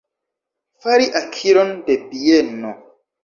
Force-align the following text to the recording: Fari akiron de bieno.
Fari 0.85 1.05
akiron 1.19 1.69
de 1.85 1.95
bieno. 2.09 2.71